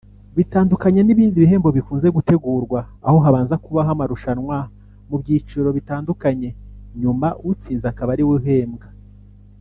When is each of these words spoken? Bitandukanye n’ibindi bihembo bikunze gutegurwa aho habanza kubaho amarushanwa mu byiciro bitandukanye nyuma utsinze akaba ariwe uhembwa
Bitandukanye 0.37 1.01
n’ibindi 1.03 1.37
bihembo 1.43 1.69
bikunze 1.77 2.07
gutegurwa 2.15 2.79
aho 3.07 3.17
habanza 3.25 3.55
kubaho 3.63 3.89
amarushanwa 3.95 4.57
mu 5.09 5.15
byiciro 5.21 5.69
bitandukanye 5.77 6.49
nyuma 7.01 7.27
utsinze 7.49 7.85
akaba 7.89 8.11
ariwe 8.13 8.33
uhembwa 8.39 8.87